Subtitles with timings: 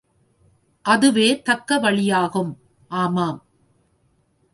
[0.85, 2.51] அதுவே தக்க வழியாகும்.
[2.91, 3.39] ஆமாம்!